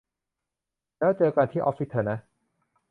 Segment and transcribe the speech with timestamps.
[0.99, 2.19] แล้วเจอกันที่ออฟฟิศเธอนะ